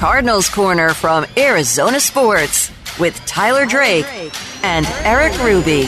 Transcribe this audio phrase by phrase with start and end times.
[0.00, 4.06] Cardinals Corner from Arizona Sports with Tyler Drake
[4.62, 5.82] and Erik Ruby.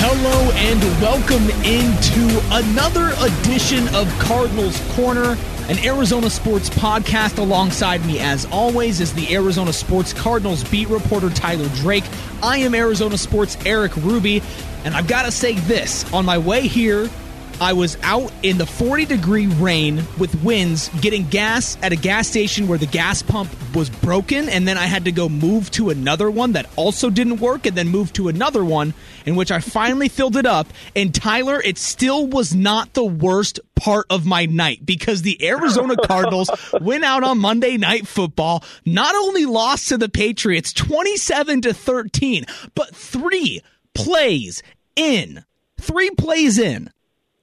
[0.00, 5.36] Hello and welcome into another edition of Cardinals Corner,
[5.68, 7.38] an Arizona sports podcast.
[7.38, 12.02] Alongside me, as always, is the Arizona Sports Cardinals beat reporter Tyler Drake.
[12.42, 14.42] I am Arizona Sports Erik Ruby,
[14.84, 17.08] and I've got to say this on my way here
[17.60, 22.26] I was out in the 40 degree rain with winds getting gas at a gas
[22.26, 24.48] station where the gas pump was broken.
[24.48, 27.76] And then I had to go move to another one that also didn't work and
[27.76, 28.92] then move to another one
[29.24, 30.66] in which I finally filled it up.
[30.96, 35.96] And Tyler, it still was not the worst part of my night because the Arizona
[36.06, 41.72] Cardinals went out on Monday Night Football, not only lost to the Patriots 27 to
[41.72, 43.62] 13, but three
[43.94, 44.62] plays
[44.96, 45.44] in,
[45.78, 46.90] three plays in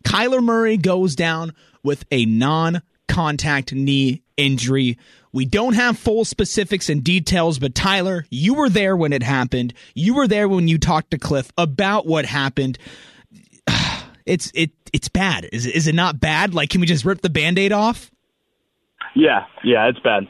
[0.03, 4.97] Kyler Murray goes down with a non contact knee injury.
[5.33, 9.73] We don't have full specifics and details, but Tyler, you were there when it happened.
[9.93, 12.77] You were there when you talked to Cliff about what happened.
[14.23, 15.49] It's it it's bad.
[15.51, 16.53] Is is it not bad?
[16.53, 18.11] Like, can we just rip the band-aid off?
[19.15, 20.27] Yeah, yeah, it's bad.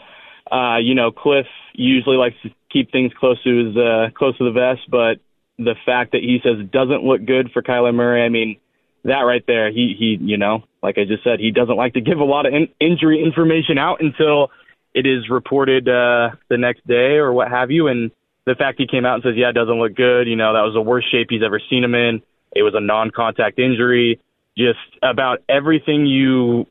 [0.50, 4.46] Uh, you know, Cliff usually likes to keep things close to his uh, close to
[4.46, 5.20] the vest, but
[5.58, 8.58] the fact that he says it doesn't look good for Kyler Murray, I mean,
[9.04, 12.02] that right there, he he, you know, like I just said, he doesn't like to
[12.02, 14.52] give a lot of in- injury information out until
[14.94, 17.88] it is reported uh, the next day or what have you.
[17.88, 18.12] And
[18.46, 20.28] the fact he came out and says, yeah, it doesn't look good.
[20.28, 22.22] You know, that was the worst shape he's ever seen him in.
[22.54, 24.20] It was a non-contact injury.
[24.58, 26.68] Just about everything you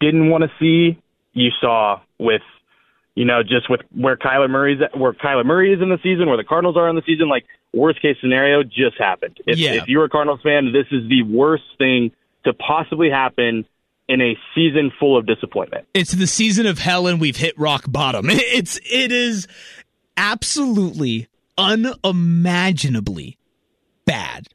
[0.00, 1.00] didn't want to see,
[1.32, 2.42] you saw with
[3.14, 6.28] you know, just with where Kyler Murray's at, where Kyler Murray is in the season,
[6.28, 9.38] where the Cardinals are in the season, like worst case scenario just happened.
[9.46, 9.74] If, yeah.
[9.74, 12.12] if you're a Cardinals fan, this is the worst thing
[12.44, 13.64] to possibly happen
[14.08, 15.86] in a season full of disappointment.
[15.92, 18.26] It's the season of hell and we've hit rock bottom.
[18.30, 19.48] It's it is
[20.16, 23.38] absolutely unimaginably
[24.04, 24.48] bad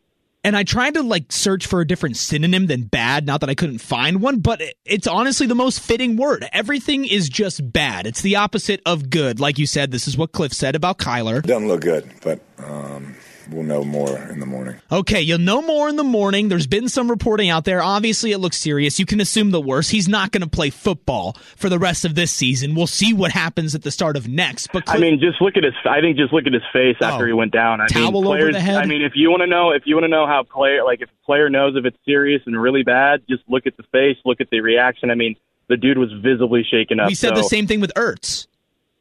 [0.43, 3.55] and I tried to like search for a different synonym than bad, not that I
[3.55, 6.47] couldn't find one, but it's honestly the most fitting word.
[6.51, 8.07] Everything is just bad.
[8.07, 9.39] It's the opposite of good.
[9.39, 11.43] Like you said, this is what Cliff said about Kyler.
[11.43, 13.15] Doesn't look good, but um,
[13.51, 14.75] we'll know more in the morning.
[14.91, 16.49] Okay, you'll know more in the morning.
[16.49, 17.81] There's been some reporting out there.
[17.81, 18.99] Obviously, it looks serious.
[18.99, 19.91] You can assume the worst.
[19.91, 22.75] He's not going to play football for the rest of this season.
[22.75, 24.67] We'll see what happens at the start of next.
[24.71, 25.73] But Cliff, I mean, just look at his.
[25.85, 27.05] I think just look at his face oh.
[27.05, 27.81] after oh, he went down.
[27.81, 28.77] I towel mean, players, over the head.
[28.77, 31.01] I mean, if you want to know, if you want to know how player, like
[31.01, 34.17] if a player knows if it's serious and really bad, just look at the face,
[34.25, 35.11] look at the reaction.
[35.11, 35.35] I mean,
[35.67, 37.07] the dude was visibly shaken up.
[37.07, 37.41] We said so.
[37.41, 38.47] the same thing with Ertz.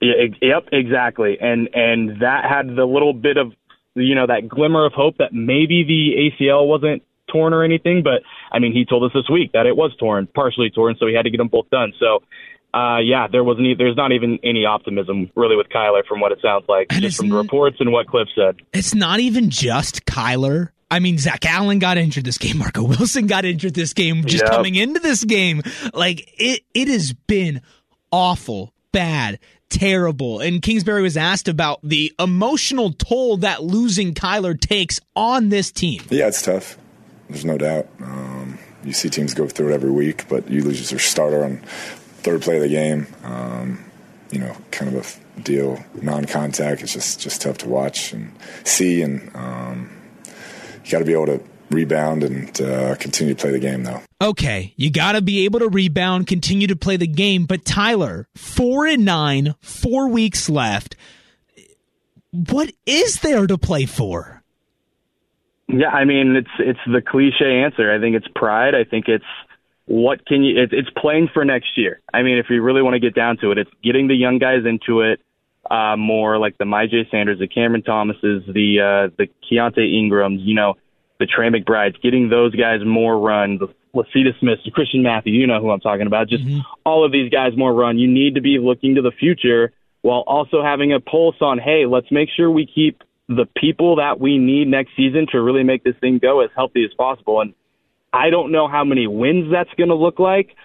[0.00, 1.38] Yeah, yep, exactly.
[1.40, 3.52] And and that had the little bit of
[4.00, 8.02] you know, that glimmer of hope that maybe the ACL wasn't torn or anything.
[8.02, 8.22] But
[8.52, 11.14] I mean, he told us this week that it was torn, partially torn, so he
[11.14, 11.92] had to get them both done.
[11.98, 12.22] So,
[12.72, 13.78] uh, yeah, there wasn't.
[13.78, 17.16] There's not even any optimism really with Kyler from what it sounds like, and just
[17.16, 18.56] from the reports and what Cliff said.
[18.72, 20.70] It's not even just Kyler.
[20.92, 22.58] I mean, Zach Allen got injured this game.
[22.58, 24.24] Marco Wilson got injured this game.
[24.24, 24.52] Just yep.
[24.52, 25.62] coming into this game,
[25.94, 27.60] like it, it has been
[28.12, 29.38] awful, bad
[29.70, 30.40] terrible.
[30.40, 36.02] And Kingsbury was asked about the emotional toll that losing Kyler takes on this team.
[36.10, 36.76] Yeah, it's tough.
[37.28, 37.88] There's no doubt.
[38.00, 41.58] Um, you see teams go through it every week, but you lose your starter on
[42.22, 43.06] third play of the game.
[43.22, 43.84] Um,
[44.30, 46.82] you know, kind of a deal, non-contact.
[46.82, 48.32] It's just just tough to watch and
[48.64, 49.90] see, and um,
[50.84, 51.40] you got to be able to
[51.70, 54.02] rebound and uh, continue to play the game, though.
[54.20, 57.46] Okay, you got to be able to rebound, continue to play the game.
[57.46, 60.96] But Tyler, four and nine, four weeks left.
[62.32, 64.42] What is there to play for?
[65.68, 67.92] Yeah, I mean it's it's the cliche answer.
[67.92, 68.74] I think it's pride.
[68.74, 69.24] I think it's
[69.86, 70.62] what can you?
[70.62, 72.00] It, it's playing for next year.
[72.12, 74.38] I mean, if you really want to get down to it, it's getting the young
[74.38, 75.20] guys into it
[75.68, 80.40] uh, more, like the Myjai Sanders, the Cameron Thomases, the uh, the Keaontay Ingrams.
[80.42, 80.74] You know,
[81.20, 85.46] the Trey McBrides, getting those guys more run, the Lecitus Smith, the Christian Matthew, you
[85.46, 86.60] know who I'm talking about, just mm-hmm.
[86.84, 87.98] all of these guys more run.
[87.98, 89.72] You need to be looking to the future
[90.02, 94.18] while also having a pulse on, hey, let's make sure we keep the people that
[94.18, 97.40] we need next season to really make this thing go as healthy as possible.
[97.40, 97.54] And
[98.12, 100.56] I don't know how many wins that's going to look like,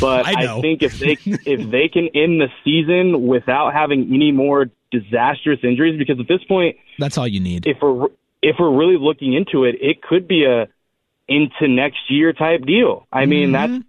[0.00, 4.32] but I, I think if they if they can end the season without having any
[4.32, 7.66] more disastrous injuries, because at this point, that's all you need.
[7.66, 8.08] If we're
[8.42, 10.68] if we're really looking into it, it could be a
[11.28, 13.06] into next year type deal.
[13.12, 13.72] I mean, mm-hmm.
[13.72, 13.84] that's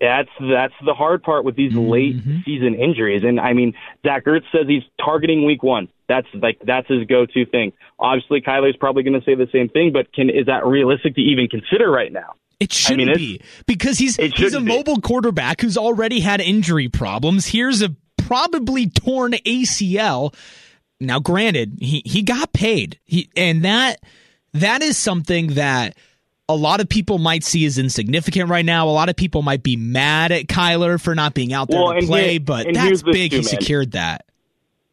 [0.00, 1.90] that's that's the hard part with these mm-hmm.
[1.90, 3.22] late season injuries.
[3.24, 3.74] And I mean,
[4.04, 5.88] Zach Ertz says he's targeting week one.
[6.08, 7.72] That's like that's his go to thing.
[7.98, 11.20] Obviously, Kyler's probably going to say the same thing, but can is that realistic to
[11.20, 12.34] even consider right now?
[12.60, 15.02] It shouldn't I mean, be because he's he's a mobile be.
[15.02, 17.46] quarterback who's already had injury problems.
[17.46, 20.34] Here's a probably torn ACL.
[21.06, 22.98] Now, granted, he, he got paid.
[23.04, 24.00] He, and that
[24.52, 25.96] that is something that
[26.48, 28.88] a lot of people might see as insignificant right now.
[28.88, 31.98] A lot of people might be mad at Kyler for not being out there well,
[31.98, 33.30] to play, here, but that's big.
[33.30, 34.26] Too, he secured that.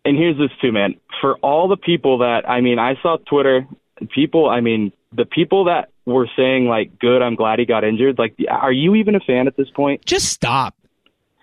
[0.03, 0.95] And here's this too, man.
[1.19, 3.67] For all the people that I mean, I saw Twitter
[4.13, 4.49] people.
[4.49, 8.35] I mean, the people that were saying like, "Good, I'm glad he got injured." Like,
[8.49, 10.05] are you even a fan at this point?
[10.05, 10.75] Just stop.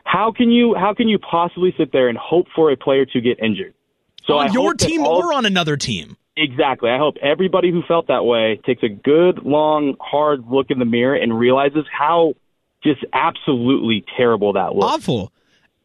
[0.05, 3.21] How can you how can you possibly sit there and hope for a player to
[3.21, 3.75] get injured?
[4.29, 6.17] So on I your team all, or on another team.
[6.37, 6.91] Exactly.
[6.91, 10.85] I hope everybody who felt that way takes a good, long, hard look in the
[10.85, 12.35] mirror and realizes how
[12.85, 14.85] just absolutely terrible that was.
[14.85, 15.33] Awful.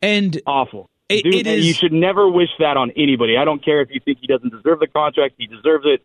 [0.01, 0.89] And awful.
[1.09, 3.37] It, Dude, it is, you should never wish that on anybody.
[3.37, 6.03] I don't care if you think he doesn't deserve the contract; he deserves it,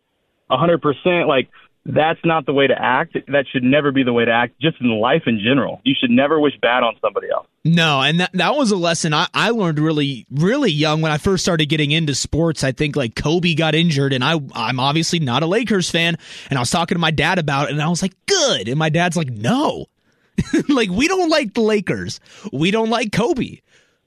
[0.49, 1.27] a hundred percent.
[1.27, 1.49] Like
[1.85, 3.13] that's not the way to act.
[3.27, 5.81] That should never be the way to act, just in life in general.
[5.83, 7.47] You should never wish bad on somebody else.
[7.63, 11.17] No, and that, that was a lesson I, I learned really, really young when I
[11.17, 12.63] first started getting into sports.
[12.63, 16.17] I think like Kobe got injured, and I, I'm obviously not a Lakers fan.
[16.49, 18.67] And I was talking to my dad about it, and I was like, good.
[18.67, 19.85] And my dad's like, no.
[20.69, 22.19] like, we don't like the Lakers.
[22.51, 23.59] We don't like Kobe.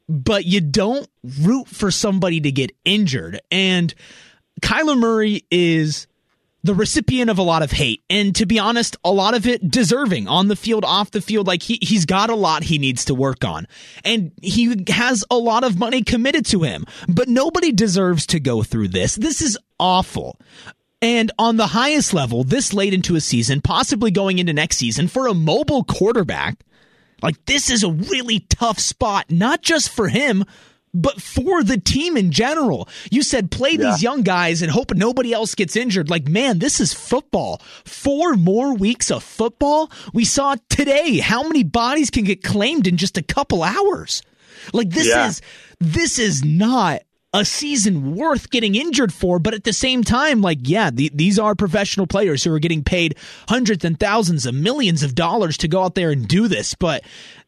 [0.09, 1.09] But you don't
[1.41, 3.41] root for somebody to get injured.
[3.51, 3.95] And
[4.61, 6.07] Kyler Murray is
[6.63, 8.03] the recipient of a lot of hate.
[8.09, 11.47] And to be honest a lot of it deserving on the field off the field.
[11.47, 13.67] Like he, he's got a lot he needs to work on.
[14.05, 16.87] And he has a lot of money committed to him.
[17.09, 19.17] But nobody deserves to go through this.
[19.17, 20.39] This is awful.
[21.01, 25.09] And on the highest level this late into a season possibly going into next season
[25.09, 26.59] for a mobile quarterback
[27.23, 30.45] like this is a really tough spot not just for him
[30.95, 32.89] but for the team in general.
[33.11, 33.91] You said play yeah.
[33.91, 36.11] these young guys and hope nobody else gets injured.
[36.11, 37.61] Like, man, this is football.
[37.85, 39.91] Four more weeks of football.
[40.13, 44.23] We saw today how many bodies can get claimed in just a couple hours.
[44.73, 45.27] Like this yeah.
[45.27, 45.43] is
[45.81, 47.03] this is not
[47.35, 51.39] a season worth getting injured for, but at the same time, like, yeah, the, these
[51.39, 53.17] are professional players who are getting paid
[53.49, 56.75] hundreds and thousands of millions of dollars to go out there and do this.
[56.75, 57.03] But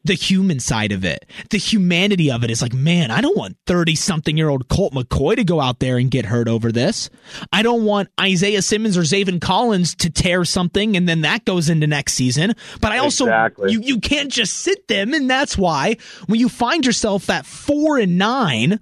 [0.05, 3.57] the human side of it, the humanity of it is like, man, I don't want
[3.67, 7.09] 30 something year old Colt McCoy to go out there and get hurt over this.
[7.53, 11.71] I don't want Isaiah Simmons or Zaven Collins to tear something and then that goes
[11.71, 12.55] into next season.
[12.81, 13.73] But I also, exactly.
[13.73, 15.15] you, you can't just sit them.
[15.15, 15.97] And that's why
[16.27, 18.81] when you find yourself at four and nine,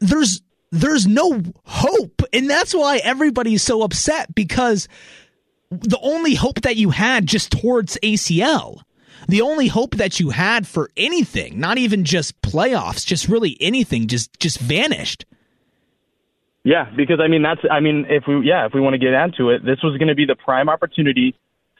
[0.00, 4.86] there's there's no hope and that's why everybody's so upset because
[5.70, 8.82] the only hope that you had just towards ACL
[9.28, 14.06] the only hope that you had for anything not even just playoffs just really anything
[14.06, 15.24] just just vanished
[16.64, 19.12] yeah because i mean that's i mean if we yeah if we want to get
[19.12, 21.34] into it this was going to be the prime opportunity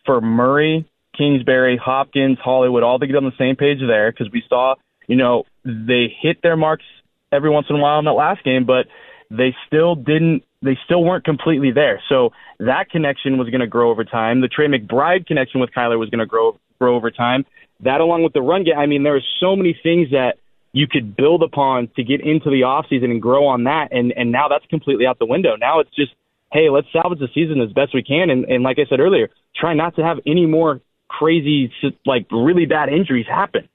[0.04, 4.42] for murray kingsbury hopkins hollywood all to get on the same page there because we
[4.48, 4.74] saw
[5.06, 6.84] you know they hit their marks
[7.32, 8.86] every once in a while in that last game, but
[9.30, 12.02] they still didn't they still weren't completely there.
[12.08, 14.40] So that connection was going to grow over time.
[14.40, 17.44] The Trey McBride connection with Kyler was going to grow grow over time.
[17.80, 20.38] That along with the run game, I mean, there are so many things that
[20.72, 23.88] you could build upon to get into the offseason and grow on that.
[23.92, 25.56] And and now that's completely out the window.
[25.56, 26.12] Now it's just,
[26.52, 28.30] hey, let's salvage the season as best we can.
[28.30, 31.72] And and like I said earlier, try not to have any more crazy,
[32.04, 33.68] like really bad injuries happen.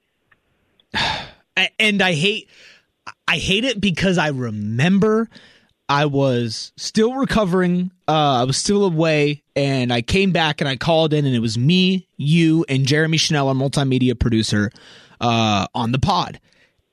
[1.77, 2.49] And I hate
[3.27, 5.29] I hate it because I remember
[5.87, 7.91] I was still recovering.
[8.07, 11.39] Uh, I was still away, and I came back and I called in, and it
[11.39, 14.71] was me, you, and Jeremy Chanel, our multimedia producer,
[15.21, 16.39] uh, on the pod.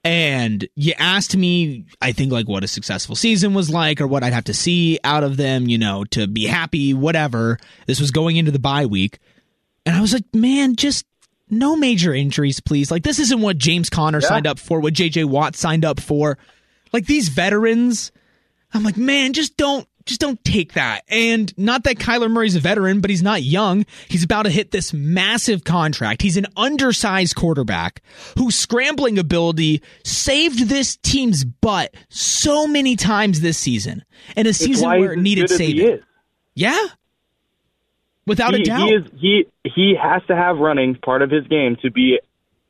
[0.03, 4.23] And you asked me, I think, like what a successful season was like, or what
[4.23, 7.59] I'd have to see out of them, you know, to be happy, whatever.
[7.87, 9.19] This was going into the bye week.
[9.85, 11.05] And I was like, man, just
[11.51, 12.91] no major injuries, please.
[12.91, 14.29] Like this isn't what James Conner yeah.
[14.29, 16.39] signed up for, what JJ Watt signed up for.
[16.93, 18.11] Like these veterans,
[18.73, 21.03] I'm like, man, just don't just don't take that.
[21.09, 23.85] And not that Kyler Murray's a veteran, but he's not young.
[24.09, 26.23] He's about to hit this massive contract.
[26.23, 28.03] He's an undersized quarterback
[28.37, 34.05] whose scrambling ability saved this team's butt so many times this season.
[34.37, 36.01] In a season where it needed saving.
[36.55, 36.87] Yeah
[38.31, 38.89] without he, a doubt.
[38.89, 42.19] He is he he has to have running part of his game to be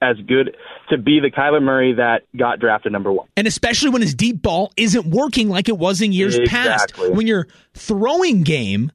[0.00, 0.57] as good
[0.88, 3.28] to be the Kyler Murray that got drafted number one.
[3.37, 7.07] And especially when his deep ball isn't working like it was in years exactly.
[7.07, 7.14] past.
[7.14, 8.92] When your throwing game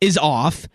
[0.00, 0.68] is off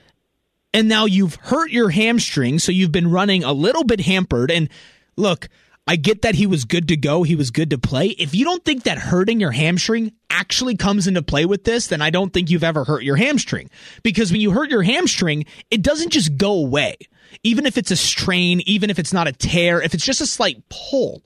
[0.74, 4.52] and now you've hurt your hamstring, so you've been running a little bit hampered.
[4.52, 4.70] And
[5.16, 5.50] look,
[5.90, 7.24] I get that he was good to go.
[7.24, 8.10] He was good to play.
[8.10, 12.00] If you don't think that hurting your hamstring actually comes into play with this, then
[12.00, 13.72] I don't think you've ever hurt your hamstring.
[14.04, 16.96] Because when you hurt your hamstring, it doesn't just go away.
[17.42, 20.28] Even if it's a strain, even if it's not a tear, if it's just a
[20.28, 21.24] slight pull,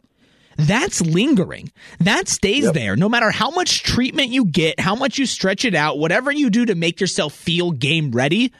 [0.55, 1.69] that's lingering.
[1.99, 2.73] That stays yep.
[2.73, 2.95] there.
[2.95, 6.49] No matter how much treatment you get, how much you stretch it out, whatever you
[6.49, 8.53] do to make yourself feel game ready,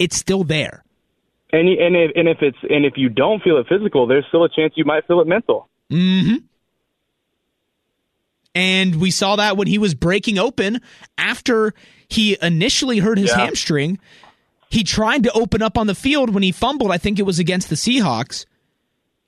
[0.00, 0.82] it's still there.
[1.50, 4.44] And and if, and if it's and if you don't feel it physical, there's still
[4.44, 5.68] a chance you might feel it mental.
[5.90, 6.36] hmm
[8.54, 10.80] And we saw that when he was breaking open
[11.16, 11.74] after
[12.08, 13.38] he initially hurt his yeah.
[13.38, 13.98] hamstring.
[14.70, 16.90] He tried to open up on the field when he fumbled.
[16.90, 18.44] I think it was against the Seahawks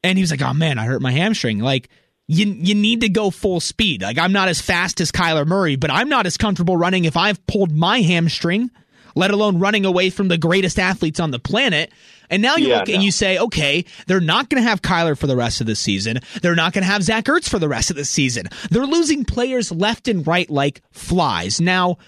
[0.02, 1.88] and he was like, "Oh man, I hurt my hamstring." Like
[2.26, 4.02] you you need to go full speed.
[4.02, 7.16] Like I'm not as fast as Kyler Murray, but I'm not as comfortable running if
[7.16, 8.70] I've pulled my hamstring,
[9.14, 11.92] let alone running away from the greatest athletes on the planet.
[12.28, 12.94] And now you yeah, look no.
[12.94, 15.74] and you say, okay, they're not going to have Kyler for the rest of the
[15.74, 16.20] season.
[16.42, 18.46] They're not going to have Zach Ertz for the rest of the season.
[18.70, 21.60] They're losing players left and right like flies.
[21.60, 21.98] Now,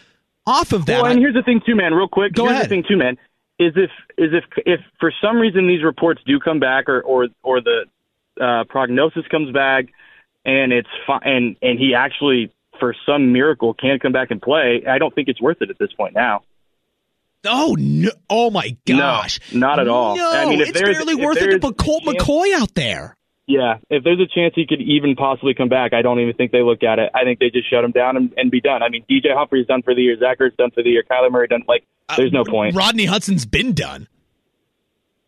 [0.47, 1.95] off of that, well, and here's the thing too, man.
[1.95, 2.67] Real quick, go here's ahead.
[2.67, 3.17] the thing too, man
[3.59, 7.29] is if is if if for some reason these reports do come back or or
[7.43, 7.85] or the
[8.41, 9.87] uh, prognosis comes back
[10.45, 14.83] and it's fine and and he actually for some miracle can come back and play,
[14.89, 16.43] I don't think it's worth it at this point now.
[17.45, 18.11] Oh no!
[18.31, 19.41] Oh my gosh!
[19.53, 20.17] No, not at all.
[20.17, 23.17] No, I mean, it's barely worth it to put Colt chance, McCoy out there.
[23.47, 26.53] Yeah, if there's a chance he could even possibly come back, I don't even think
[26.53, 27.11] they look at it.
[27.15, 28.83] I think they just shut him down and, and be done.
[28.83, 31.31] I mean, DJ Humphries done for the year, Zach Ertz done for the year, Kyler
[31.31, 31.65] Murray done.
[31.67, 32.77] Like, uh, there's no point.
[32.77, 34.07] Rodney Hudson's been done.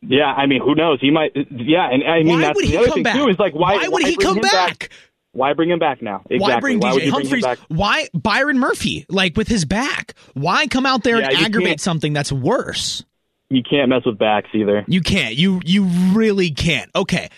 [0.00, 1.00] Yeah, I mean, who knows?
[1.00, 1.32] He might.
[1.34, 3.16] Yeah, and I mean, why that's the other thing back?
[3.16, 3.28] too.
[3.28, 4.52] Is like, why, why would why he come back?
[4.52, 4.90] back?
[5.34, 6.22] Why bring him back now?
[6.30, 6.38] Exactly.
[6.38, 7.44] Why bring why DJ Humphries?
[7.68, 9.04] Why Byron Murphy?
[9.08, 10.14] Like with his back?
[10.32, 13.04] Why come out there yeah, and aggravate something that's worse?
[13.50, 14.84] You can't mess with backs either.
[14.88, 15.34] You can't.
[15.34, 16.90] You you really can't.
[16.94, 17.28] Okay.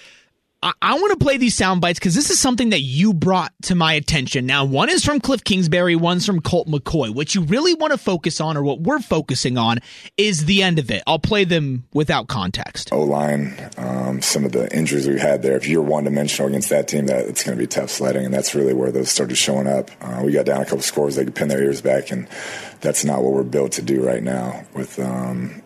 [0.82, 3.74] I, want to play these sound bites because this is something that you brought to
[3.74, 4.46] my attention.
[4.46, 7.14] Now, one is from Cliff Kingsbury, one's from Colt McCoy.
[7.14, 9.78] What you really want to focus on, or what we're focusing on,
[10.16, 11.02] is the end of it.
[11.06, 12.92] I'll play them without context.
[12.92, 15.56] O line, um, some of the injuries we had there.
[15.56, 18.34] If you're one dimensional against that team, that it's going to be tough sledding, and
[18.34, 19.90] that's really where those started showing up.
[20.00, 22.28] Uh, we got down a couple scores; they could pin their ears back, and
[22.80, 24.64] that's not what we're built to do right now.
[24.74, 25.62] With um,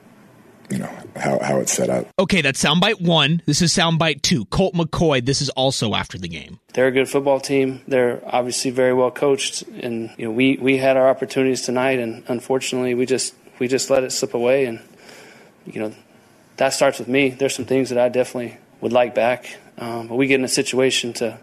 [0.68, 2.06] you know how, how it's set up.
[2.18, 3.42] Okay, that's soundbite one.
[3.46, 4.44] This is soundbite two.
[4.46, 5.24] Colt McCoy.
[5.24, 6.58] This is also after the game.
[6.74, 7.82] They're a good football team.
[7.88, 12.24] They're obviously very well coached, and you know we we had our opportunities tonight, and
[12.28, 14.80] unfortunately we just we just let it slip away, and
[15.66, 15.94] you know
[16.56, 17.30] that starts with me.
[17.30, 20.48] There's some things that I definitely would like back, um, but we get in a
[20.48, 21.38] situation to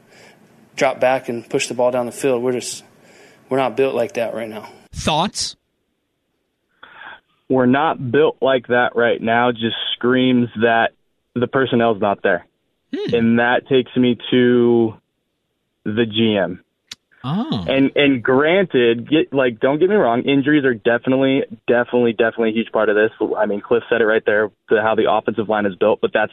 [0.75, 2.43] drop back and push the ball down the field.
[2.43, 2.83] We're just
[3.50, 4.69] we're not built like that right now.
[4.93, 5.55] Thoughts?
[7.50, 10.89] We're not built like that right now just screams that
[11.34, 12.46] the personnel's not there.
[12.94, 13.16] Hmm.
[13.16, 14.94] And that takes me to
[15.84, 16.60] the GM.
[17.24, 17.66] Oh.
[17.68, 22.54] And and granted, get like don't get me wrong, injuries are definitely definitely definitely a
[22.54, 23.12] huge part of this.
[23.38, 26.12] I mean, Cliff said it right there to how the offensive line is built, but
[26.13, 26.32] that's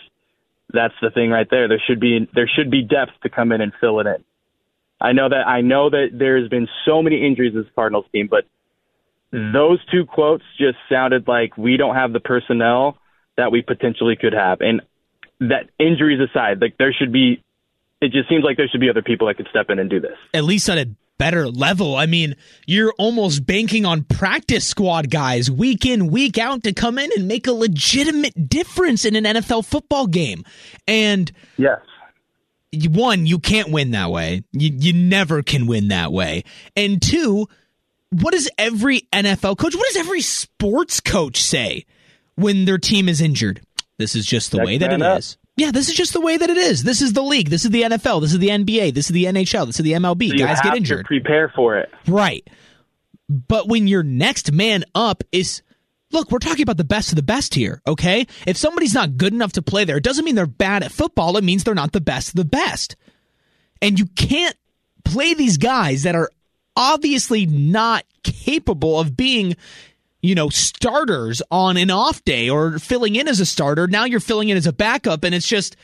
[0.73, 1.69] that's the thing right there.
[1.69, 4.23] There should be there should be depth to come in and fill it in.
[5.01, 8.45] I know that I know that there's been so many injuries this Cardinals team, but
[9.35, 12.99] those two quotes just sounded like we don't have the personnel
[13.37, 14.61] that we potentially could have.
[14.61, 14.81] And
[15.41, 17.43] that injuries aside, like there should be,
[18.01, 20.01] it just seems like there should be other people that could step in and do
[20.01, 20.17] this.
[20.33, 20.87] At least on a
[21.19, 21.97] better level.
[21.97, 22.37] I mean,
[22.67, 27.27] you're almost banking on practice squad guys week in, week out to come in and
[27.29, 30.45] make a legitimate difference in an NFL football game.
[30.87, 31.81] And yes.
[32.91, 34.43] One, you can't win that way.
[34.51, 36.43] You, you never can win that way.
[36.75, 37.47] And two,
[38.21, 41.85] what does every NFL coach, what does every sports coach say
[42.37, 43.61] when their team is injured?
[43.99, 45.19] This is just the Next way that it up.
[45.21, 45.37] is.
[45.57, 46.83] Yeah, this is just the way that it is.
[46.83, 47.49] This is the league.
[47.49, 48.21] This is the NFL.
[48.21, 48.93] This is the NBA.
[48.93, 49.67] This is the NHL.
[49.67, 50.31] This is the MLB.
[50.31, 51.07] So Guys get injured.
[51.07, 51.91] prepare for it.
[52.09, 52.45] Right.
[53.29, 55.63] But when your next man up is
[56.11, 58.27] look, we're talking about the best of the best here, okay?
[58.47, 61.37] If somebody's not good enough to play there, it doesn't mean they're bad at football.
[61.37, 62.95] It means they're not the best of the best.
[63.83, 64.57] And you can't
[65.05, 66.31] play these guys that are
[66.77, 69.57] obviously not capable of being
[70.25, 73.87] you know, starters on an off day or filling in as a starter.
[73.87, 75.23] Now you're filling in as a backup.
[75.23, 75.77] And it's just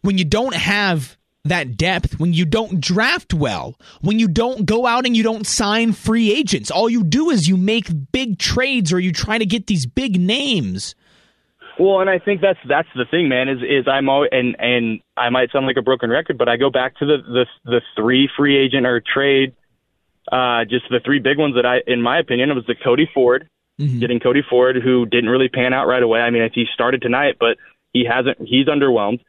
[0.00, 4.84] when you don't have that depth, when you don't draft well, when you don't go
[4.84, 8.92] out and you don't sign free agents, all you do is you make big trades
[8.92, 10.96] or you try to get these big names.
[11.78, 13.48] Well, and I think that's that's the thing, man.
[13.48, 16.56] Is is I'm always, and and I might sound like a broken record, but I
[16.56, 19.54] go back to the the the three free agent or trade
[20.30, 23.08] uh, just the three big ones that I, in my opinion, it was the Cody
[23.12, 23.48] Ford,
[23.80, 23.98] mm-hmm.
[23.98, 26.20] getting Cody Ford, who didn't really pan out right away.
[26.20, 27.56] I mean, he started tonight, but
[27.92, 28.38] he hasn't.
[28.46, 29.20] He's underwhelmed.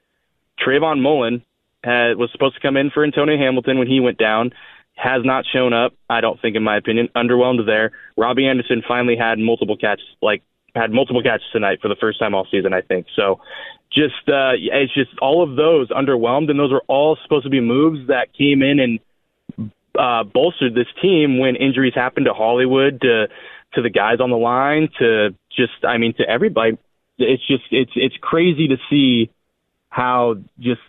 [0.59, 1.43] Trayvon Mullen
[1.83, 4.51] had, was supposed to come in for Antonio Hamilton when he went down.
[4.95, 5.93] Has not shown up.
[6.09, 7.91] I don't think, in my opinion, underwhelmed there.
[8.17, 10.05] Robbie Anderson finally had multiple catches.
[10.21, 10.43] Like
[10.75, 13.07] had multiple catches tonight for the first time all season, I think.
[13.15, 13.39] So
[13.91, 17.61] just uh, it's just all of those underwhelmed, and those were all supposed to be
[17.61, 18.99] moves that came in and
[19.99, 23.27] uh, bolstered this team when injuries happened to Hollywood, to
[23.73, 26.77] to the guys on the line, to just I mean to everybody.
[27.17, 29.29] It's just it's it's crazy to see
[29.89, 30.81] how just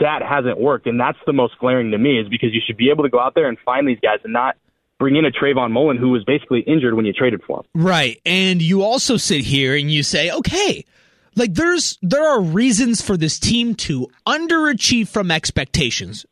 [0.00, 2.90] that hasn't worked, and that's the most glaring to me is because you should be
[2.90, 4.56] able to go out there and find these guys and not
[4.98, 7.64] bring in a Trayvon Mullen who was basically injured when you traded for him.
[7.74, 8.18] Right.
[8.24, 10.86] And you also sit here and you say, okay,
[11.34, 16.24] like there's there are reasons for this team to underachieve from expectations.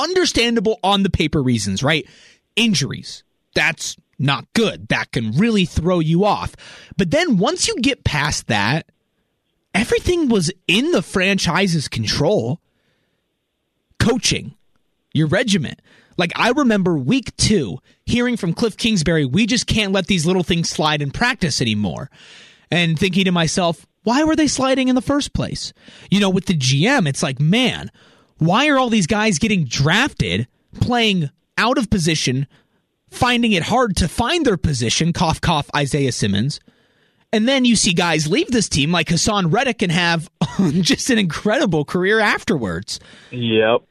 [0.00, 2.08] Understandable on the paper reasons, right?
[2.56, 3.22] Injuries.
[3.54, 4.88] That's not good.
[4.88, 6.54] That can really throw you off.
[6.96, 8.90] But then once you get past that,
[9.74, 12.60] everything was in the franchise's control.
[13.98, 14.54] Coaching,
[15.12, 15.80] your regiment,
[16.16, 20.42] like I remember week two hearing from Cliff Kingsbury, we just can't let these little
[20.42, 22.10] things slide in practice anymore.
[22.70, 25.72] And thinking to myself, why were they sliding in the first place?
[26.10, 27.90] You know, with the GM, it's like, man,
[28.40, 30.48] why are all these guys getting drafted,
[30.80, 32.46] playing out of position,
[33.10, 35.12] finding it hard to find their position?
[35.12, 36.58] Cough, cough, Isaiah Simmons.
[37.32, 40.28] And then you see guys leave this team like Haason Reddick and have
[40.80, 42.98] just an incredible career afterwards.
[43.30, 43.82] Yep.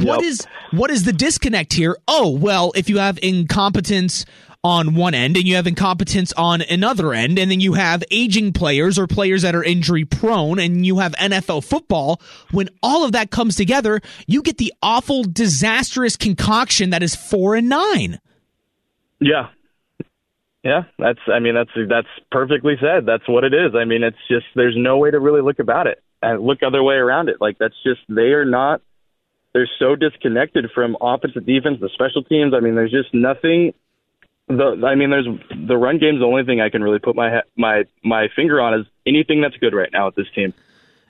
[0.00, 0.30] What yep.
[0.30, 1.96] is what is the disconnect here?
[2.08, 4.24] Oh, well, if you have incompetence
[4.64, 8.52] on one end and you have incompetence on another end and then you have aging
[8.52, 12.20] players or players that are injury prone and you have NFL football,
[12.52, 17.56] when all of that comes together, you get the awful disastrous concoction that is 4
[17.56, 18.20] and 9.
[19.20, 19.48] Yeah.
[20.64, 23.04] Yeah, that's I mean that's that's perfectly said.
[23.04, 23.74] That's what it is.
[23.74, 26.82] I mean, it's just there's no way to really look about it and look other
[26.84, 27.40] way around it.
[27.40, 28.80] Like that's just they are not
[29.52, 32.54] they're so disconnected from offensive defense, the special teams.
[32.54, 33.74] I mean, there's just nothing.
[34.48, 35.28] The I mean, there's
[35.68, 38.80] the run game's the only thing I can really put my my my finger on
[38.80, 40.52] is anything that's good right now with this team.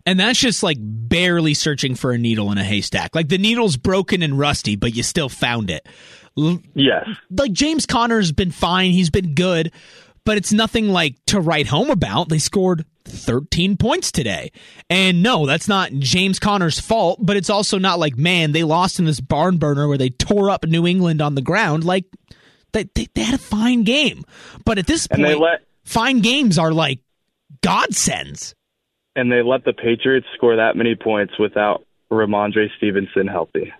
[0.04, 3.14] And that's just like barely searching for a needle in a haystack.
[3.14, 5.86] Like the needle's broken and rusty, but you still found it.
[6.74, 7.08] Yes.
[7.30, 8.90] Like James Conner's been fine.
[8.90, 9.70] He's been good,
[10.24, 12.28] but it's nothing like to write home about.
[12.28, 14.52] They scored 13 points today.
[14.88, 18.98] And no, that's not James Conner's fault, but it's also not like, man, they lost
[18.98, 21.84] in this barn burner where they tore up New England on the ground.
[21.84, 22.04] Like,
[22.72, 24.24] they, they, they had a fine game.
[24.64, 27.00] But at this point, let, fine games are like
[27.62, 28.54] godsends.
[29.14, 33.72] And they let the Patriots score that many points without Rhamondre Stevenson healthy.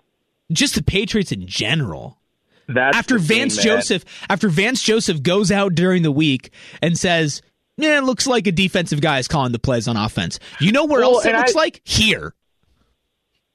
[0.51, 2.19] Just the Patriots in general.
[2.67, 7.41] That's after Vance thing, Joseph after Vance Joseph goes out during the week and says,
[7.77, 10.39] yeah, it looks like a defensive guy is calling the plays on offense.
[10.59, 11.81] You know where well, else it looks I, like?
[11.83, 12.33] Here.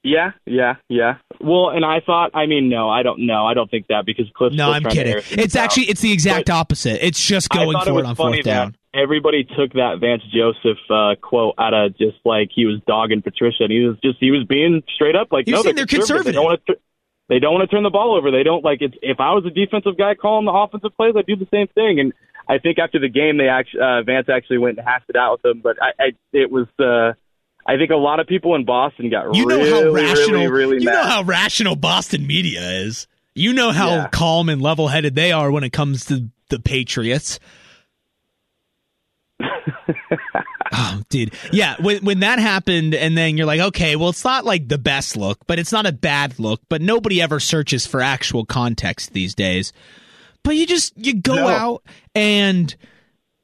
[0.04, 1.16] Yeah, yeah, yeah.
[1.40, 3.46] Well, and I thought, I mean, no, I don't know.
[3.46, 5.22] I don't think that because Cliff's No, I'm kidding.
[5.30, 7.04] It's actually it's the exact but opposite.
[7.04, 8.76] It's just going for it, it on fourth down.
[8.94, 13.64] Everybody took that Vance Joseph uh, quote out of just like he was dogging Patricia,
[13.64, 16.24] and he was just he was being straight up like, He no, they're, they're conservative.
[16.24, 16.24] conservative.
[16.26, 16.76] They don't want to.
[17.28, 18.30] They don't want to turn the ball over.
[18.30, 18.94] They don't like it.
[19.02, 22.00] If I was a defensive guy calling the offensive plays, I'd do the same thing.
[22.00, 22.12] And
[22.48, 25.32] I think after the game, they actually uh, Vance actually went and hashed it out
[25.32, 25.60] with them.
[25.62, 26.66] But I, I it was.
[26.78, 27.12] Uh,
[27.66, 30.48] I think a lot of people in Boston got you know really, how rational, really,
[30.48, 30.92] really you mad.
[30.92, 33.06] know how rational Boston media is.
[33.34, 34.08] You know how yeah.
[34.08, 37.38] calm and level headed they are when it comes to the Patriots.
[40.72, 41.34] oh, dude.
[41.52, 44.78] Yeah, when when that happened, and then you're like, okay, well, it's not like the
[44.78, 46.60] best look, but it's not a bad look.
[46.68, 49.72] But nobody ever searches for actual context these days.
[50.42, 51.48] But you just you go no.
[51.48, 51.82] out
[52.14, 52.74] and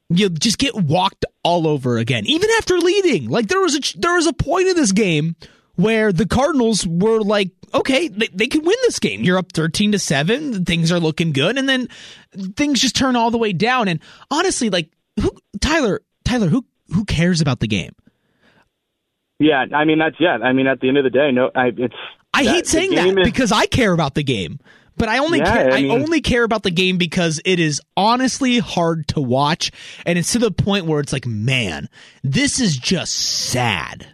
[0.08, 3.28] you just get walked all over again, even after leading.
[3.28, 5.36] Like there was a there was a point in this game
[5.76, 9.22] where the Cardinals were like, okay, they, they can win this game.
[9.22, 10.64] You're up 13 to 7.
[10.64, 11.58] Things are looking good.
[11.58, 11.88] And then
[12.56, 13.88] things just turn all the way down.
[13.88, 17.92] And honestly, like, who, Tyler, Tyler, who who cares about the game?
[19.38, 20.38] Yeah, I mean that's yeah.
[20.42, 21.94] I mean at the end of the day, no, I, it's.
[22.32, 24.58] I that, hate saying that is, because I care about the game,
[24.96, 25.72] but I only yeah, care.
[25.72, 29.70] I, mean, I only care about the game because it is honestly hard to watch,
[30.06, 31.88] and it's to the point where it's like, man,
[32.22, 34.06] this is just sad.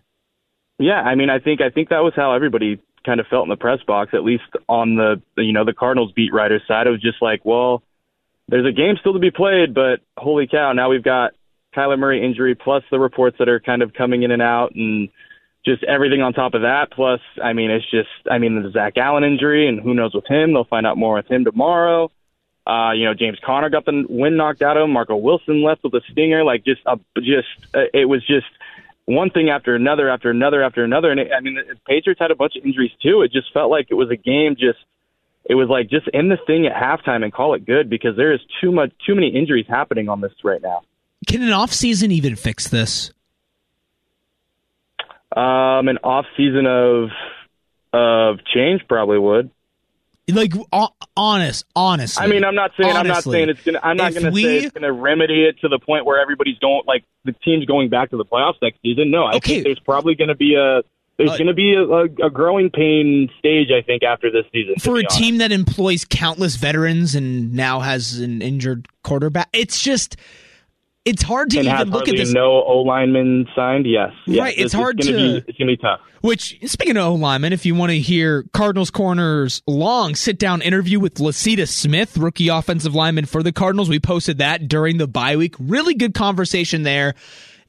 [0.79, 3.51] Yeah, I mean, I think I think that was how everybody kind of felt in
[3.51, 6.87] the press box, at least on the you know the Cardinals beat writer side.
[6.87, 7.83] It was just like, well,
[8.51, 11.33] there's a game still to be played, but holy cow, now we've got
[11.75, 15.09] Kyler Murray injury, plus the reports that are kind of coming in and out, and
[15.65, 16.91] just everything on top of that.
[16.91, 20.27] Plus, I mean, it's just, I mean, the Zach Allen injury, and who knows with
[20.27, 20.53] him?
[20.53, 22.11] They'll find out more with him tomorrow.
[22.67, 24.91] Uh, you know, James Conner got the wind knocked out of him.
[24.93, 26.43] Marco Wilson left with a stinger.
[26.43, 28.47] Like, just, uh, just, uh, it was just
[29.05, 31.13] one thing after another, after another, after another.
[31.13, 33.23] And it, I mean, the Patriots had a bunch of injuries too.
[33.23, 34.79] It just felt like it was a game just.
[35.51, 38.33] It was like just end the thing at halftime and call it good because there
[38.33, 40.83] is too much, too many injuries happening on this right now.
[41.27, 43.11] Can an off season even fix this?
[45.37, 47.09] Um, an off season of
[47.93, 49.51] of change probably would.
[50.29, 50.53] Like
[51.17, 52.25] honest, honestly.
[52.25, 53.81] I mean, I'm not saying honestly, I'm not saying it's gonna.
[53.83, 56.83] I'm not gonna we, say it's gonna remedy it to the point where everybody's going
[56.87, 59.11] like the team's going back to the playoffs next season.
[59.11, 59.55] No, I okay.
[59.55, 60.83] think there's probably gonna be a
[61.21, 64.45] there's uh, going to be a, a, a, growing pain stage, I think, after this
[64.53, 64.77] season.
[64.81, 70.17] For a team that employs countless veterans and now has an injured quarterback, it's just
[71.05, 72.33] it's hard to and even look at this.
[72.33, 73.87] No O lineman signed.
[73.87, 74.41] Yes, yes.
[74.41, 74.55] right.
[74.57, 75.13] It's hard to.
[75.13, 76.01] Be, it's gonna be tough.
[76.23, 80.63] Which, speaking of O lineman, if you want to hear Cardinals corners long sit down
[80.63, 85.07] interview with Lecitus Smith, rookie offensive lineman for the Cardinals, we posted that during the
[85.07, 85.55] bye week.
[85.59, 87.15] Really good conversation there.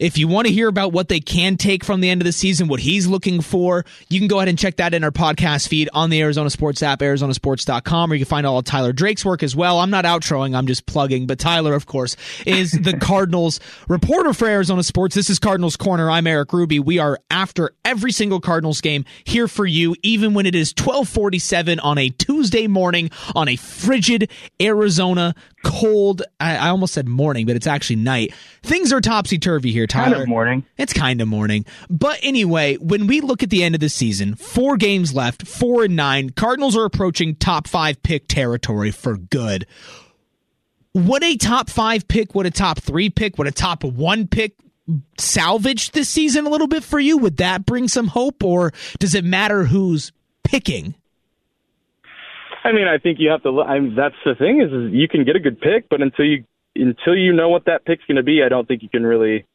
[0.02, 2.32] If you want to hear about what they can take from the end of the
[2.32, 5.68] season, what he's looking for, you can go ahead and check that in our podcast
[5.68, 9.24] feed on the Arizona Sports app, arizonasports.com, or you can find all of Tyler Drake's
[9.24, 9.78] work as well.
[9.78, 11.28] I'm not outroing, I'm just plugging.
[11.28, 15.14] But Tyler, of course, is the Cardinals reporter for Arizona Sports.
[15.14, 16.10] This is Cardinals Corner.
[16.10, 16.80] I'm Erik Ruby.
[16.80, 21.80] We are after every single Cardinals game here for you, even when it is 1247
[21.80, 26.24] on a Tuesday morning on a frigid Arizona cold.
[26.40, 28.34] I, I, almost said morning, but it's actually night.
[28.64, 30.12] Things are topsy turvy here, Tyler.
[30.12, 30.66] Kind of morning.
[30.78, 31.66] It's kind of morning.
[31.90, 35.84] But anyway, when we look at the end of the season, four games left, four
[35.84, 36.30] and nine.
[36.32, 39.68] Cardinals are approaching top five pick territory for good.
[40.94, 44.56] Would a top five pick, would a top three pick, would a top one pick
[45.18, 47.18] salvage this season a little bit for you?
[47.18, 50.12] Would that bring some hope, or does it matter who's
[50.44, 50.96] picking?
[52.64, 53.62] I mean, I think you have to.
[53.62, 56.26] I mean, that's the thing is, is you can get a good pick, but until
[56.26, 56.44] you
[56.76, 59.46] until you know what that pick's going to be, I don't think you can really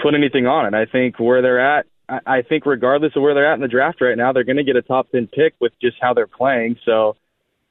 [0.00, 0.74] put anything on it.
[0.74, 3.68] I think where they're at, I, I think regardless of where they're at in the
[3.68, 6.26] draft right now, they're going to get a top ten pick with just how they're
[6.26, 6.76] playing.
[6.84, 7.16] So,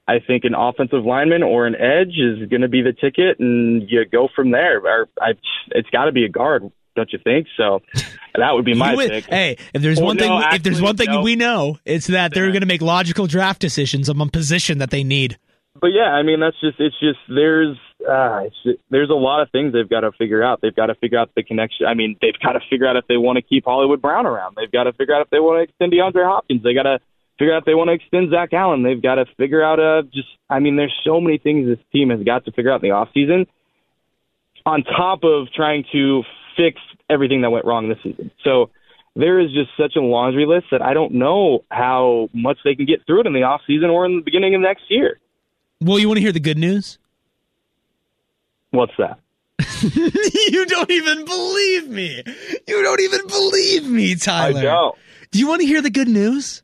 [0.06, 3.90] I think an offensive lineman or an edge is going to be the ticket, and
[3.90, 4.80] you go from there.
[4.86, 5.32] Or I,
[5.72, 7.48] it's got to be a guard don't you think?
[7.58, 7.82] So
[8.36, 9.26] that would be my would, pick.
[9.26, 11.22] Hey, if there's one thing, actually, if there's one thing no.
[11.22, 14.90] we know, it's that they're going to make logical draft decisions on a position that
[14.90, 15.38] they need.
[15.80, 19.50] But yeah, I mean that's just it's just there's uh, it's, there's a lot of
[19.52, 20.60] things they've got to figure out.
[20.62, 21.88] They've got to figure out the connection.
[21.88, 24.56] I mean, they've got to figure out if they want to keep Hollywood Brown around.
[24.56, 26.62] They've got to figure out if they want to extend DeAndre Hopkins.
[26.64, 27.00] They got to
[27.40, 28.84] figure out if they want to extend Zach Allen.
[28.84, 32.10] They've got to figure out uh just I mean, there's so many things this team
[32.12, 33.48] has got to figure out in the off season.
[34.66, 36.24] On top of trying to
[36.56, 38.32] fix everything that went wrong this season.
[38.44, 38.70] So
[39.16, 42.86] there is just such a laundry list that I don't know how much they can
[42.86, 45.20] get through it in the off season or in the beginning of next year.
[45.84, 46.98] Well, you want to hear the good news?
[48.72, 49.20] What's that?
[50.52, 52.24] you don't even believe me.
[52.68, 54.60] You don't even believe me, Tyler.
[54.60, 54.96] I don't.
[55.32, 56.64] Do you want to hear the good news?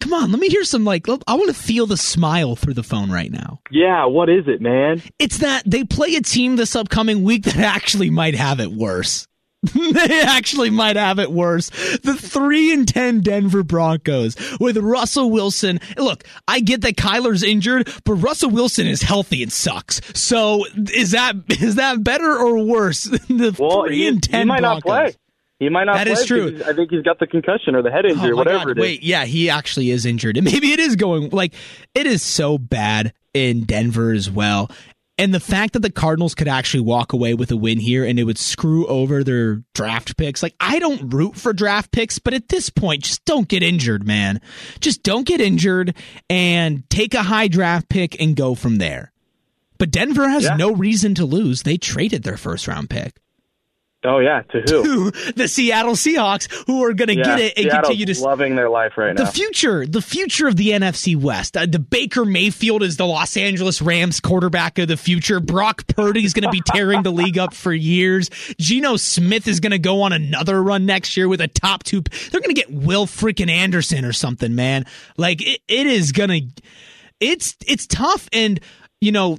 [0.00, 2.82] Come on, let me hear some like I want to feel the smile through the
[2.82, 3.60] phone right now.
[3.70, 5.02] Yeah, what is it, man?
[5.18, 9.26] It's that they play a team this upcoming week that actually might have it worse.
[9.74, 11.70] they actually might have it worse.
[12.02, 15.80] The 3 and 10 Denver Broncos with Russell Wilson.
[15.96, 20.00] Look, I get that Kyler's injured, but Russell Wilson is healthy and sucks.
[20.14, 24.44] So is that is that better or worse than the well, 3 and 10 he
[24.44, 24.84] might Broncos?
[24.84, 25.14] Not play.
[25.60, 25.94] He might not.
[25.94, 26.60] That is true.
[26.66, 28.80] I think he's got the concussion or the head oh injury, oh whatever God.
[28.80, 31.54] Wait, yeah, he actually is injured, and maybe it is going like
[31.94, 34.70] it is so bad in Denver as well.
[35.16, 38.18] And the fact that the Cardinals could actually walk away with a win here and
[38.18, 40.42] it would screw over their draft picks.
[40.42, 44.04] Like, I don't root for draft picks, but at this point, just don't get injured,
[44.04, 44.40] man.
[44.80, 45.94] Just don't get injured
[46.28, 49.12] and take a high draft pick and go from there.
[49.78, 50.56] But Denver has yeah.
[50.56, 51.62] no reason to lose.
[51.62, 53.20] They traded their first round pick.
[54.04, 55.10] Oh yeah, to who?
[55.10, 58.22] To the Seattle Seahawks, who are going to yeah, get it and Seattle's continue to
[58.22, 59.24] loving their life right now.
[59.24, 61.56] The future, the future of the NFC West.
[61.56, 65.40] Uh, the Baker Mayfield is the Los Angeles Rams quarterback of the future.
[65.40, 68.28] Brock Purdy is going to be tearing the league up for years.
[68.58, 72.02] Geno Smith is going to go on another run next year with a top two.
[72.02, 74.84] They're going to get Will freaking Anderson or something, man.
[75.16, 76.62] Like it, it is going to.
[77.20, 78.60] It's it's tough and
[79.00, 79.38] you know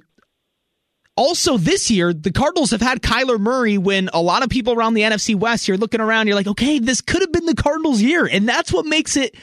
[1.18, 4.96] also, this year, the Cardinals have had Kyler Murray when a lot of people around
[4.96, 8.02] the NFC West, you're looking around, you're like, okay, this could have been the Cardinals'
[8.02, 8.26] year.
[8.26, 9.34] And that's what makes it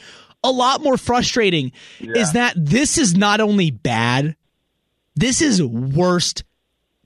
[0.43, 2.13] a lot more frustrating yeah.
[2.15, 4.35] is that this is not only bad,
[5.15, 6.43] this is worst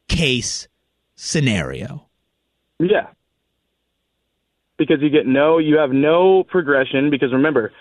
[0.10, 0.68] case
[1.16, 2.08] scenario.
[2.80, 3.08] Yeah.
[4.78, 7.10] Because you get no, you have no progression.
[7.10, 7.72] Because remember,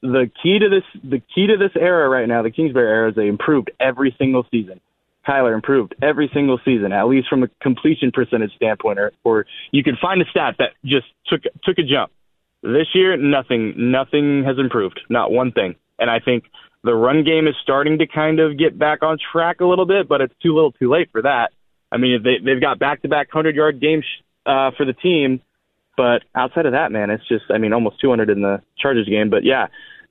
[0.00, 3.14] the key to this, the key to this era right now, the Kingsbury era, is
[3.14, 4.80] they improved every single season.
[5.26, 9.82] Kyler improved every single season, at least from a completion percentage standpoint, or, or you
[9.82, 12.10] could find a stat that just took took a jump.
[12.62, 15.76] This year, nothing nothing has improved, not one thing.
[15.98, 16.44] And I think
[16.82, 20.08] the run game is starting to kind of get back on track a little bit,
[20.08, 21.50] but it's too little, too late for that.
[21.92, 24.04] I mean, they they've got back to back hundred yard games
[24.46, 25.40] uh, for the team,
[25.96, 29.28] but outside of that, man, it's just I mean almost 200 in the Chargers game.
[29.28, 29.66] But yeah,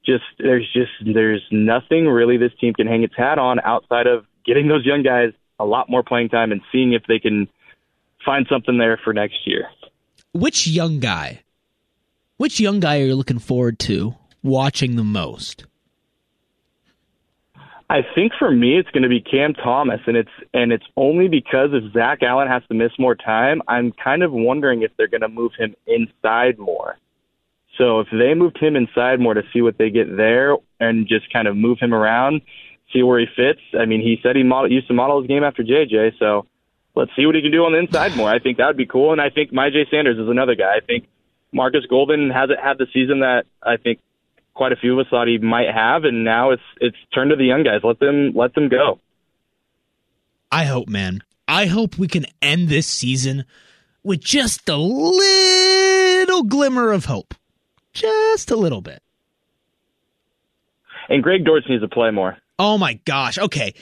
[0.05, 4.25] just there's just there's nothing really this team can hang its hat on outside of
[4.49, 7.47] getting those young guys a lot more playing time and seeing if they can
[8.25, 9.69] find something there for next year.
[10.33, 11.43] Which young guy?
[12.37, 15.65] Which young guy are you looking forward to watching the most?
[17.91, 21.27] I think for me it's going to be Cam Thomas, and it's and it's only
[21.27, 25.07] because if Zach Allen has to miss more time, I'm kind of wondering if they're
[25.07, 26.97] going to move him inside more.
[27.77, 31.31] So if they moved him inside more to see what they get there and just
[31.31, 32.41] kind of move him around,
[32.93, 33.61] see where he fits.
[33.79, 36.45] I mean, he said he model, used to model his game after JJ, so
[36.95, 38.29] let's see what he can do on the inside more.
[38.29, 40.75] I think that would be cool, and I think Myjai Sanders is another guy.
[40.75, 41.07] I think
[41.51, 43.99] Marcus Golden hasn't had the season that I think
[44.53, 47.35] quite a few of us thought he might have, and now it's it's turned to
[47.35, 47.81] the young guys.
[47.83, 48.99] Let them let them go.
[50.51, 51.21] I hope, man.
[51.47, 53.45] I hope we can end this season
[54.03, 57.33] with just a little glimmer of hope,
[57.93, 59.01] just a little bit.
[61.07, 62.37] And Greg Dortch needs to play more.
[62.59, 63.39] Oh my gosh.
[63.39, 63.73] Okay.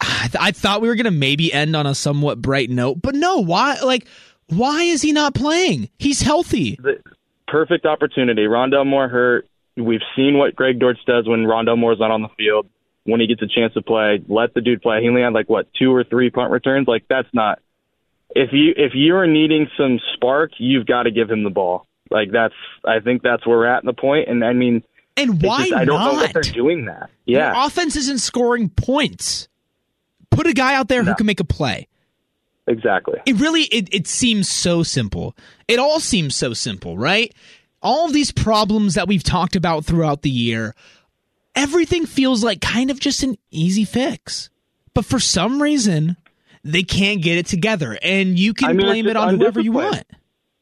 [0.00, 3.00] I, th- I thought we were going to maybe end on a somewhat bright note,
[3.02, 4.06] but no, why like
[4.48, 5.88] why is he not playing?
[5.98, 6.78] He's healthy.
[6.82, 7.02] The
[7.46, 8.42] perfect opportunity.
[8.42, 9.48] Rondale Moore hurt.
[9.76, 12.68] We've seen what Greg Dortch does when Rondale Moore's not on the field.
[13.04, 15.00] When he gets a chance to play, let the dude play.
[15.00, 16.86] He only had like what two or three punt returns.
[16.86, 17.60] Like that's not.
[18.30, 21.86] If you if you're needing some spark, you've got to give him the ball.
[22.10, 22.54] Like that's.
[22.84, 24.28] I think that's where we're at in the point.
[24.28, 24.82] And I mean,
[25.18, 26.12] and why just, I don't not?
[26.14, 27.10] know what they're doing that.
[27.26, 29.48] Yeah, Your offense isn't scoring points.
[30.30, 31.10] Put a guy out there No.
[31.12, 31.88] who can make a play.
[32.66, 33.18] exactly.
[33.26, 35.36] It really it, it seems so simple.
[35.66, 37.32] It all seems so simple, right?
[37.82, 40.74] All of these problems that we've talked about throughout the year,
[41.54, 44.50] everything feels like kind of just an easy fix.
[44.94, 46.16] But for some reason,
[46.64, 47.96] they can't get it together.
[48.02, 50.04] And you can I mean, blame it on whoever you want.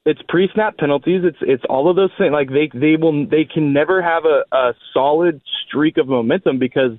[0.07, 1.23] It's pre-snap penalties.
[1.25, 2.33] It's it's all of those things.
[2.33, 6.93] Like they they will they can never have a, a solid streak of momentum because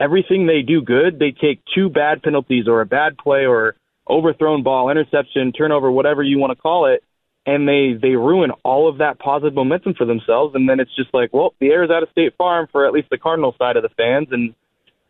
[0.00, 3.74] everything they do good, they take two bad penalties or a bad play or
[4.08, 7.02] overthrown ball, interception, turnover, whatever you want to call it,
[7.44, 10.54] and they they ruin all of that positive momentum for themselves.
[10.54, 12.92] And then it's just like, well, the air is out of State Farm for at
[12.92, 14.54] least the Cardinal side of the fans, and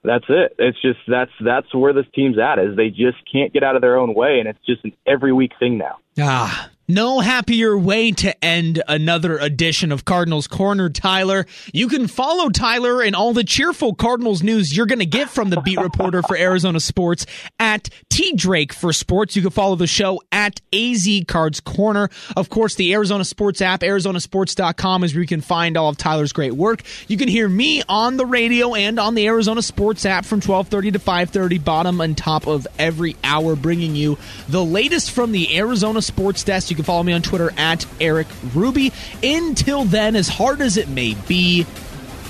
[0.02, 0.54] that's it.
[0.58, 3.82] It's just that's that's where this team's at is they just can't get out of
[3.82, 5.98] their own way, and it's just an every week thing now.
[6.18, 11.46] Ah, no happier way to end another edition of Cardinals Corner, Tyler.
[11.72, 15.50] You can follow Tyler and all the cheerful Cardinals news you're going to get from
[15.50, 17.26] the beat reporter for Arizona Sports
[17.58, 19.36] at T Drake for Sports.
[19.36, 22.10] You can follow the show at AZ Cards Corner.
[22.36, 26.32] Of course, the Arizona Sports app, arizonasports.com is where you can find all of Tyler's
[26.32, 26.82] great work.
[27.08, 30.92] You can hear me on the radio and on the Arizona Sports app from 1230
[30.92, 36.02] to 530, bottom and top of every hour, bringing you the latest from the Arizona
[36.02, 36.70] Sports Desk.
[36.70, 38.92] You can follow me on Twitter at Erik Ruby.
[39.22, 41.64] Until then, as hard as it may be,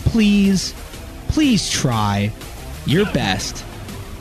[0.05, 0.75] please,
[1.29, 2.31] please try
[2.85, 3.65] your best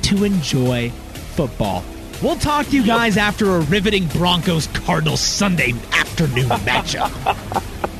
[0.03, 0.89] to enjoy
[1.35, 1.83] football.
[2.21, 7.87] We'll talk to you guys after a riveting Broncos Cardinals Sunday afternoon matchup.